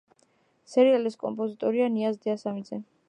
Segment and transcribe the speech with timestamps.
[0.75, 2.81] სერიალის კომპოზიტორია ნიაზ დიასამიძე.